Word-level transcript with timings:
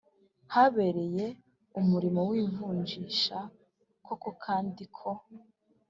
habereye 0.53 1.25
umurimo 1.79 2.21
w 2.29 2.31
ivunjisha 2.43 3.39
koko 4.05 4.29
kandi 4.43 4.83
ko 4.97 5.11